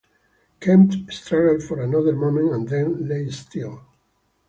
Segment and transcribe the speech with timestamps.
[0.59, 3.83] Kemp struggled for another moment and then lay still.